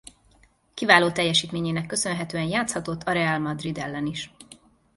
[0.73, 4.31] Kiváló teljesítményének köszönhetően játszhatott a Real Madrid ellen is.